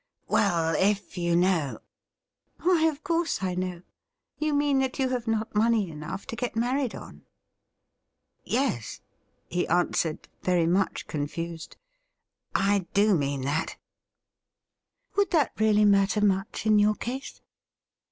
'Well, 0.27 0.73
if 0.79 1.15
you 1.15 1.35
know 1.35 1.77
'''Why, 2.63 2.87
of 2.87 3.03
course 3.03 3.43
I 3.43 3.53
know. 3.53 3.83
You 4.39 4.51
mean 4.55 4.79
that 4.79 4.97
you 4.97 5.09
have 5.09 5.27
not 5.27 5.53
money 5.53 5.91
enough 5.91 6.25
to 6.25 6.35
get 6.35 6.55
married 6.55 6.95
on.'' 6.95 7.21
Yes,' 8.57 8.99
he 9.47 9.67
answered, 9.67 10.27
very 10.41 10.65
much 10.65 11.05
confused;' 11.05 11.77
I 12.71 12.87
do 12.95 13.13
mean 13.15 13.41
that.' 13.43 13.75
80 13.75 13.77
THE 13.77 13.77
RIDDLE 13.77 13.77
RING' 14.25 15.13
Would 15.17 15.31
that 15.33 15.51
really 15.59 15.85
matter 15.85 16.21
much 16.25 16.65
in 16.65 16.79
your 16.79 16.95
case 16.95 17.39